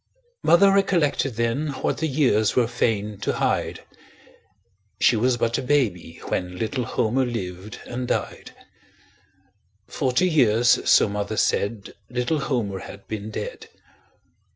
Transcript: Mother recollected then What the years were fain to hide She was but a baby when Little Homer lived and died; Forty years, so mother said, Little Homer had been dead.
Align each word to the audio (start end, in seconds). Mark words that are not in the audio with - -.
Mother 0.41 0.71
recollected 0.71 1.35
then 1.35 1.73
What 1.83 1.99
the 1.99 2.07
years 2.07 2.55
were 2.55 2.65
fain 2.67 3.19
to 3.19 3.33
hide 3.33 3.83
She 4.99 5.15
was 5.15 5.37
but 5.37 5.59
a 5.59 5.61
baby 5.61 6.19
when 6.27 6.57
Little 6.57 6.85
Homer 6.85 7.23
lived 7.23 7.79
and 7.85 8.07
died; 8.07 8.49
Forty 9.85 10.27
years, 10.27 10.89
so 10.89 11.07
mother 11.07 11.37
said, 11.37 11.93
Little 12.09 12.39
Homer 12.39 12.79
had 12.79 13.07
been 13.07 13.29
dead. 13.29 13.69